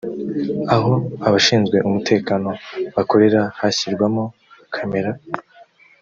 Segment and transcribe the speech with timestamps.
[0.75, 0.91] aho
[1.27, 2.49] abashinzwe umutekano
[2.95, 4.23] bakorera hashyirwamo
[4.75, 5.11] camera